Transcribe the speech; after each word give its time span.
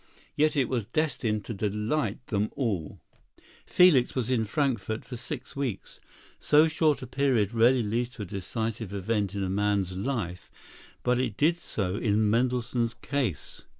Yet 0.35 0.57
it 0.57 0.67
was 0.67 0.87
destined 0.87 1.45
to 1.45 1.53
delight 1.53 2.25
them 2.25 2.49
all. 2.55 2.99
Felix 3.67 4.15
was 4.15 4.31
in 4.31 4.45
Frankfort 4.45 5.05
six 5.05 5.55
weeks. 5.55 5.99
So 6.39 6.67
short 6.67 7.03
a 7.03 7.05
period 7.05 7.53
rarely 7.53 7.83
leads 7.83 8.09
to 8.15 8.23
a 8.23 8.25
decisive 8.25 8.95
event 8.95 9.35
in 9.35 9.43
a 9.43 9.47
man's 9.47 9.91
life, 9.95 10.49
but 11.03 11.37
did 11.37 11.57
so 11.59 11.97
in 11.97 12.31
Mendelssohn's 12.31 12.95
case. 12.95 13.61